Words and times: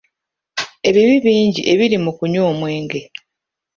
Ebibi 0.87 1.15
bingi 1.25 1.61
ebiri 1.71 1.97
mu 2.03 2.11
kunywa 2.17 2.41
omwenge. 2.51 3.01